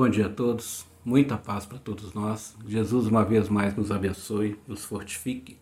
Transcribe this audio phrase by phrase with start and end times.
[0.00, 2.56] Bom dia a todos, muita paz para todos nós.
[2.66, 5.58] Jesus, uma vez mais, nos abençoe, nos fortifique.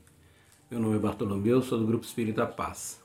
[0.70, 3.02] Meu nome é Bartolomeu, sou do Grupo Espírita Paz.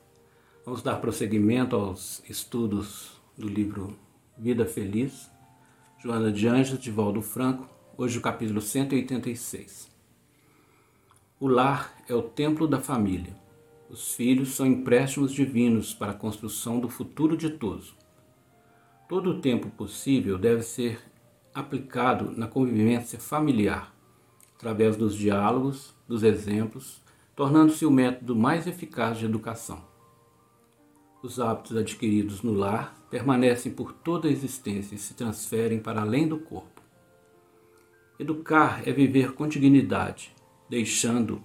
[0.64, 3.97] Vamos dar prosseguimento aos estudos do livro
[4.38, 5.27] Vida Feliz,
[5.97, 9.89] Joana de Anjos, de Valdo Franco, hoje o capítulo 186.
[11.39, 13.36] O lar é o templo da família.
[13.89, 17.95] Os filhos são empréstimos divinos para a construção do futuro ditoso.
[19.09, 21.11] Todo o tempo possível deve ser
[21.54, 23.93] aplicado na convivência familiar,
[24.56, 27.02] através dos diálogos, dos exemplos,
[27.36, 29.84] tornando-se o método mais eficaz de educação.
[31.21, 36.28] Os hábitos adquiridos no lar permanecem por toda a existência e se transferem para além
[36.28, 36.81] do corpo.
[38.20, 40.36] Educar é viver com dignidade,
[40.70, 41.42] deixando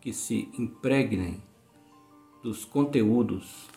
[0.00, 1.42] que se impregnem
[2.42, 3.68] dos conteúdos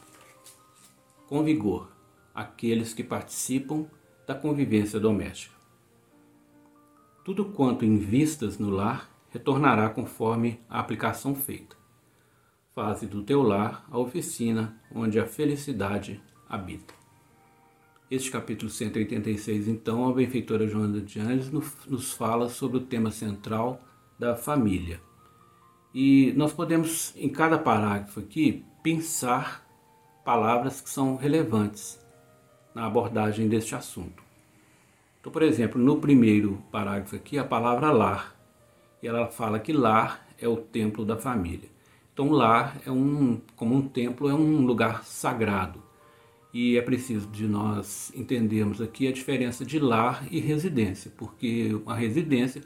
[1.27, 1.92] com vigor
[2.33, 3.88] aqueles que participam
[4.27, 5.55] da convivência doméstica.
[7.25, 11.75] Tudo quanto invistas no lar retornará conforme a aplicação feita.
[12.75, 16.93] Faze do teu lar a oficina onde a felicidade habita.
[18.11, 21.49] Este capítulo 186, então, a benfeitora Joana de Anjos
[21.87, 23.81] nos fala sobre o tema central
[24.19, 25.01] da família.
[25.95, 29.67] E nós podemos, em cada parágrafo aqui, pensar
[30.23, 31.99] palavras que são relevantes
[32.75, 34.24] na abordagem deste assunto.
[35.25, 38.35] Então, por exemplo, no primeiro parágrafo aqui, a palavra lar.
[39.01, 41.67] E ela fala que lar é o templo da família.
[42.13, 45.81] Então, lar é um, como um templo, é um lugar sagrado.
[46.53, 51.95] E é preciso de nós entendermos aqui a diferença de lar e residência, porque a
[51.95, 52.61] residência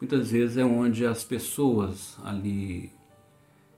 [0.00, 2.92] muitas vezes é onde as pessoas ali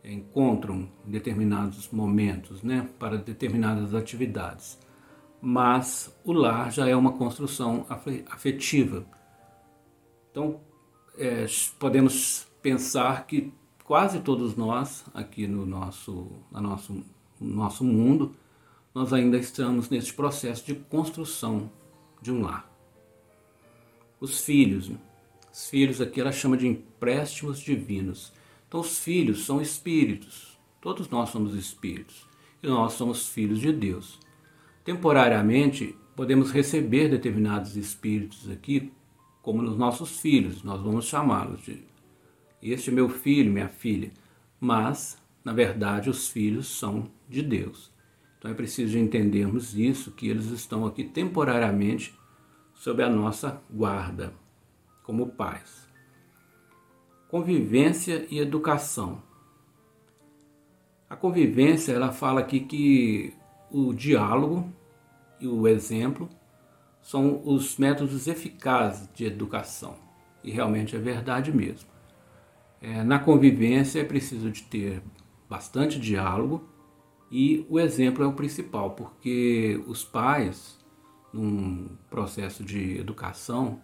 [0.04, 4.78] encontram determinados momentos, né, para determinadas atividades
[5.48, 7.86] mas o lar já é uma construção
[8.28, 9.06] afetiva.
[10.28, 10.60] Então,
[11.16, 11.46] é,
[11.78, 13.52] podemos pensar que
[13.84, 16.92] quase todos nós, aqui no nosso, no nosso,
[17.40, 18.34] no nosso mundo,
[18.92, 21.70] nós ainda estamos nesse processo de construção
[22.20, 22.68] de um lar.
[24.18, 24.90] Os filhos,
[25.52, 28.32] os filhos aqui ela chama de empréstimos divinos.
[28.66, 32.26] Então, os filhos são espíritos, todos nós somos espíritos,
[32.60, 34.25] e nós somos filhos de Deus.
[34.86, 38.90] Temporariamente, podemos receber determinados espíritos aqui,
[39.42, 41.84] como nos nossos filhos, nós vamos chamá-los de
[42.62, 44.10] este é meu filho, minha filha.
[44.58, 47.92] Mas, na verdade, os filhos são de Deus.
[48.38, 52.18] Então é preciso entendermos isso, que eles estão aqui temporariamente
[52.74, 54.34] sob a nossa guarda,
[55.02, 55.86] como pais.
[57.28, 59.22] Convivência e educação.
[61.08, 63.34] A convivência, ela fala aqui que
[63.70, 64.72] o diálogo
[65.40, 66.28] e o exemplo
[67.02, 69.96] são os métodos eficazes de educação.
[70.42, 71.88] E realmente é verdade mesmo.
[72.80, 75.02] É, na convivência é preciso de ter
[75.48, 76.68] bastante diálogo
[77.30, 80.78] e o exemplo é o principal, porque os pais,
[81.32, 83.80] num processo de educação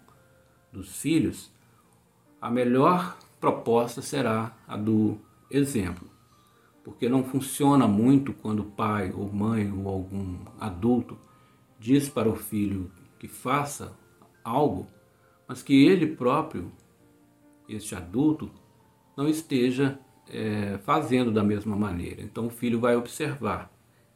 [0.71, 1.51] dos filhos,
[2.41, 5.17] a melhor proposta será a do
[5.49, 6.13] exemplo
[6.83, 11.17] porque não funciona muito quando o pai ou mãe ou algum adulto
[11.83, 12.89] diz para o filho
[13.19, 13.93] que faça
[14.41, 14.87] algo,
[15.45, 16.71] mas que ele próprio,
[17.67, 18.49] este adulto,
[19.17, 19.99] não esteja
[20.29, 22.21] é, fazendo da mesma maneira.
[22.21, 23.69] Então o filho vai observar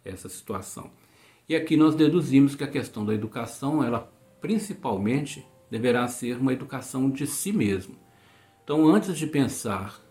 [0.06, 0.89] essa situação.
[1.50, 7.09] E aqui nós deduzimos que a questão da educação, ela principalmente deverá ser uma educação
[7.09, 7.97] de si mesmo.
[8.63, 10.01] Então, antes de pensar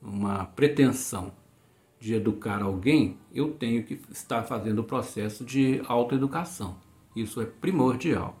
[0.00, 1.30] uma pretensão
[2.00, 6.85] de educar alguém, eu tenho que estar fazendo o processo de autoeducação.
[7.16, 8.38] Isso é primordial.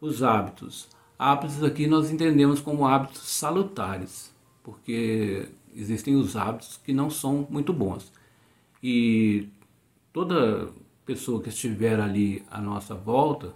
[0.00, 0.88] Os hábitos.
[1.16, 7.72] Hábitos aqui nós entendemos como hábitos salutares, porque existem os hábitos que não são muito
[7.72, 8.12] bons.
[8.82, 9.48] E
[10.12, 10.72] toda
[11.06, 13.54] pessoa que estiver ali à nossa volta,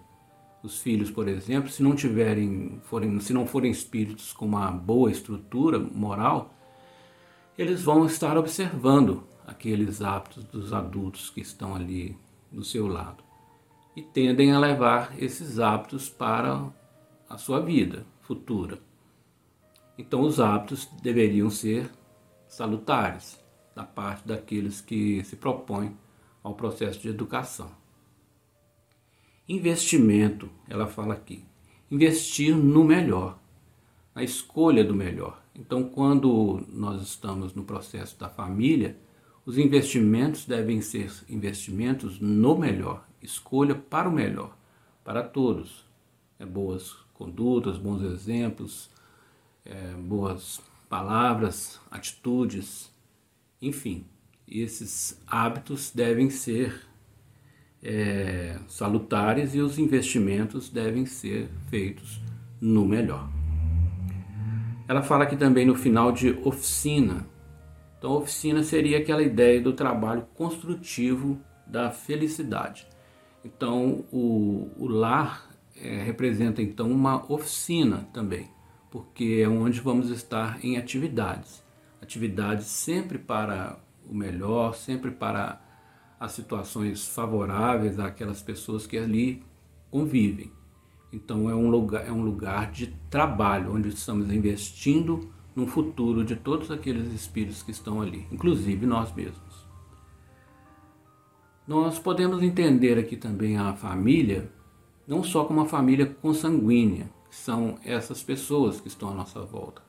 [0.62, 5.10] os filhos, por exemplo, se não tiverem, forem, se não forem espíritos com uma boa
[5.10, 6.54] estrutura moral,
[7.58, 12.16] eles vão estar observando aqueles hábitos dos adultos que estão ali
[12.52, 13.24] do seu lado
[13.96, 16.72] e tendem a levar esses hábitos para
[17.28, 18.78] a sua vida futura.
[19.96, 21.90] Então, os hábitos deveriam ser
[22.48, 23.42] salutares
[23.74, 25.96] da parte daqueles que se propõem
[26.42, 27.70] ao processo de educação.
[29.48, 31.44] Investimento, ela fala aqui.
[31.90, 33.38] Investir no melhor,
[34.14, 35.42] na escolha do melhor.
[35.54, 38.96] Então, quando nós estamos no processo da família,
[39.44, 44.56] os investimentos devem ser investimentos no melhor, escolha para o melhor,
[45.02, 45.84] para todos.
[46.38, 48.90] né, boas condutas, bons exemplos,
[49.64, 52.92] é, boas palavras, atitudes,
[53.60, 54.04] enfim,
[54.46, 56.86] esses hábitos devem ser
[57.82, 62.20] é, salutares e os investimentos devem ser feitos
[62.60, 63.28] no melhor.
[64.86, 67.26] Ela fala aqui também no final de oficina.
[67.98, 72.86] Então, oficina seria aquela ideia do trabalho construtivo da felicidade.
[73.44, 78.48] Então, o, o lar é, representa então uma oficina também,
[78.90, 81.62] porque é onde vamos estar em atividades.
[82.00, 85.60] Atividades sempre para o melhor, sempre para
[86.18, 89.42] as situações favoráveis àquelas pessoas que ali
[89.90, 90.50] convivem.
[91.12, 96.34] Então é um lugar, é um lugar de trabalho, onde estamos investindo no futuro de
[96.34, 99.64] todos aqueles espíritos que estão ali, inclusive nós mesmos.
[101.66, 104.50] Nós podemos entender aqui também a família,
[105.06, 109.82] não só como uma família consanguínea, que são essas pessoas que estão à nossa volta.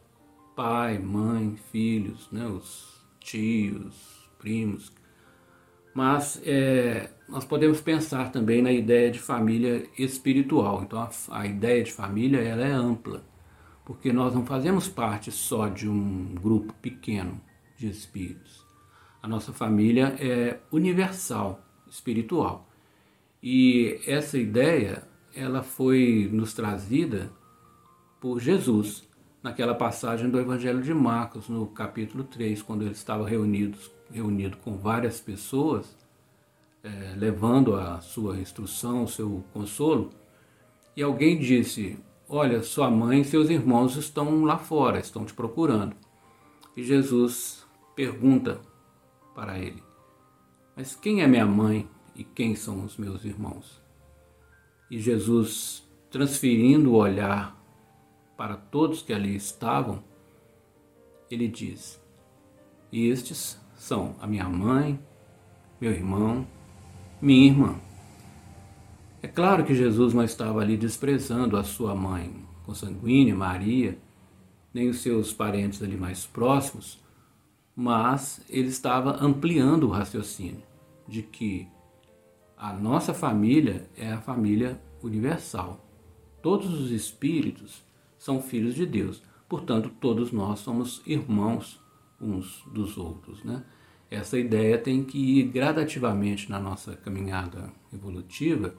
[0.55, 4.89] Pai, mãe, filhos, né, os tios, primos,
[5.93, 10.83] mas é, nós podemos pensar também na ideia de família espiritual.
[10.83, 13.23] Então a, a, ideia de família ela é ampla,
[13.83, 17.41] porque nós não fazemos parte só de um grupo pequeno
[17.77, 18.65] de espíritos.
[19.21, 21.64] A nossa família é universal,
[21.95, 22.67] espiritual.
[23.41, 25.03] E essa ideia
[25.33, 27.31] ela foi nos trazida
[28.19, 29.07] por Jesus
[29.43, 34.77] naquela passagem do Evangelho de Marcos, no capítulo 3, quando ele estava reunidos reunido com
[34.77, 35.95] várias pessoas,
[36.83, 40.11] é, levando a sua instrução, o seu consolo,
[40.95, 45.95] e alguém disse: Olha, sua mãe e seus irmãos estão lá fora, estão te procurando.
[46.75, 47.65] E Jesus
[47.95, 48.59] pergunta
[49.35, 49.84] para ele:
[50.75, 53.81] Mas quem é minha mãe e quem são os meus irmãos?
[54.91, 57.55] E Jesus, transferindo o olhar
[58.35, 60.03] para todos que ali estavam,
[61.31, 62.01] ele diz:
[62.91, 64.99] Estes são a minha mãe,
[65.79, 66.45] meu irmão,
[67.21, 67.79] minha irmã.
[69.21, 73.97] É claro que Jesus não estava ali desprezando a sua mãe consanguínea, Maria,
[74.73, 76.99] nem os seus parentes ali mais próximos,
[77.75, 80.63] mas ele estava ampliando o raciocínio
[81.07, 81.67] de que
[82.57, 85.85] a nossa família é a família universal.
[86.41, 87.83] Todos os espíritos
[88.17, 91.81] são filhos de Deus, portanto, todos nós somos irmãos
[92.19, 93.43] uns dos outros.
[93.43, 93.63] Né?
[94.09, 98.73] Essa ideia tem que ir gradativamente na nossa caminhada evolutiva,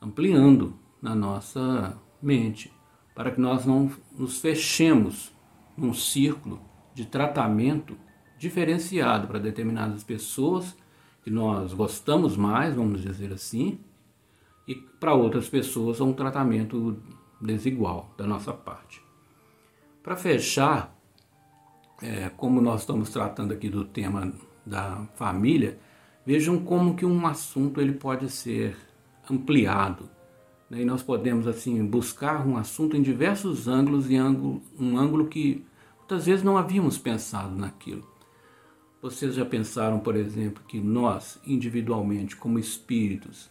[0.00, 2.72] ampliando na nossa mente,
[3.14, 5.32] para que nós não nos fechemos
[5.76, 6.60] num círculo
[6.94, 7.96] de tratamento
[8.38, 10.76] diferenciado para determinadas pessoas
[11.22, 13.78] que nós gostamos mais, vamos dizer assim,
[14.68, 17.00] e para outras pessoas um tratamento
[17.40, 19.02] desigual da nossa parte.
[20.02, 20.94] Para fechar,
[22.02, 24.32] é, como nós estamos tratando aqui do tema
[24.64, 25.78] da família,
[26.26, 28.76] vejam como que um assunto ele pode ser
[29.30, 30.08] ampliado.
[30.68, 30.82] Né?
[30.82, 35.64] E nós podemos assim buscar um assunto em diversos ângulos e ângulo, um ângulo que
[35.98, 38.13] muitas vezes não havíamos pensado naquilo.
[39.04, 43.50] Vocês já pensaram, por exemplo, que nós, individualmente, como espíritos,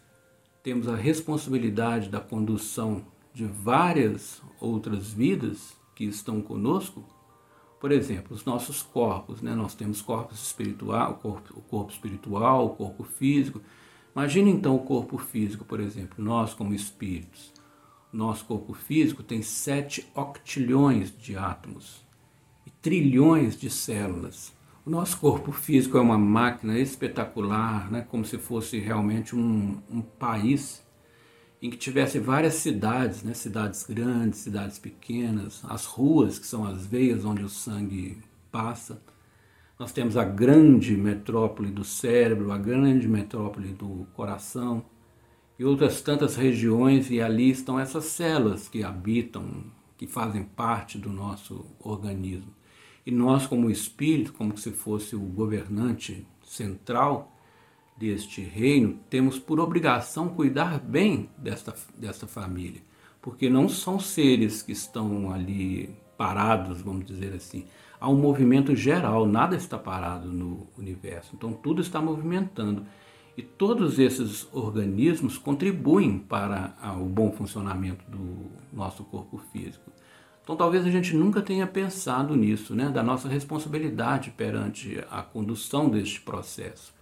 [0.64, 7.06] temos a responsabilidade da condução de várias outras vidas que estão conosco?
[7.80, 9.54] Por exemplo, os nossos corpos, né?
[9.54, 13.62] nós temos corpos espiritual, o corpo, o corpo espiritual, o corpo físico.
[14.16, 17.54] Imagina então o corpo físico, por exemplo, nós como espíritos.
[18.12, 22.04] Nosso corpo físico tem 7 octilhões de átomos
[22.66, 24.52] e trilhões de células.
[24.86, 28.06] O nosso corpo físico é uma máquina espetacular, né?
[28.12, 30.86] como se fosse realmente um, um país
[31.62, 33.34] em que tivesse várias cidades, né?
[33.34, 38.18] cidades grandes, cidades pequenas, as ruas, que são as veias onde o sangue
[38.52, 39.02] passa.
[39.80, 44.84] Nós temos a grande metrópole do cérebro, a grande metrópole do coração
[45.58, 49.64] e outras tantas regiões, e ali estão essas células que habitam,
[49.98, 52.54] que fazem parte do nosso organismo.
[53.06, 57.34] E nós, como espírito, como se fosse o governante central,
[57.96, 62.82] deste reino, temos por obrigação cuidar bem desta, desta família,
[63.22, 67.66] porque não são seres que estão ali parados, vamos dizer assim.
[68.00, 72.86] Há um movimento geral, nada está parado no universo, então tudo está movimentando.
[73.36, 79.90] E todos esses organismos contribuem para o bom funcionamento do nosso corpo físico.
[80.44, 82.90] Então talvez a gente nunca tenha pensado nisso, né?
[82.90, 86.94] da nossa responsabilidade perante a condução deste processo.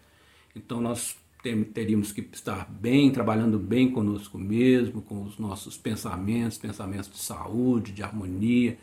[0.56, 1.18] Então nós
[1.74, 7.92] teríamos que estar bem, trabalhando bem conosco mesmo, com os nossos pensamentos, pensamentos de saúde,
[7.92, 8.78] de harmonia,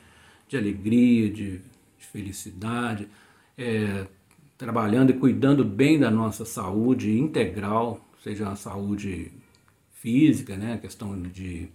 [0.48, 1.58] de alegria, de,
[1.98, 3.08] de felicidade,
[3.56, 4.08] é,
[4.56, 9.30] trabalhando e cuidando bem da nossa saúde integral, seja a saúde
[9.92, 11.68] física, né, a questão de,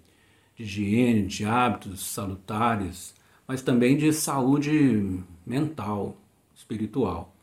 [0.56, 3.14] de higiene, de hábitos salutares,
[3.48, 6.18] mas também de saúde mental,
[6.56, 7.36] espiritual.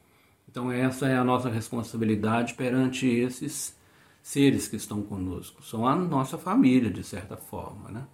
[0.49, 3.77] Então essa é a nossa responsabilidade perante esses
[4.23, 5.63] seres que estão conosco.
[5.63, 7.91] São a nossa família, de certa forma.
[7.91, 8.05] Né?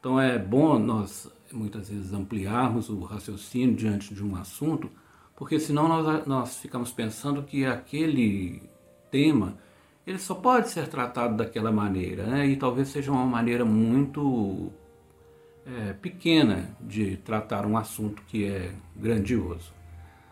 [0.00, 4.90] Então é bom nós, muitas vezes, ampliarmos o raciocínio diante de um assunto,
[5.36, 8.62] porque senão nós, nós ficamos pensando que aquele
[9.10, 9.56] tema
[10.06, 12.46] ele só pode ser tratado daquela maneira, né?
[12.46, 14.70] e talvez seja uma maneira muito
[15.66, 19.74] é, pequena de tratar um assunto que é grandioso.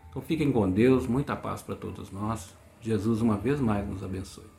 [0.08, 2.54] Então fiquem com Deus, muita paz para todos nós.
[2.80, 4.53] Jesus uma vez mais nos abençoe.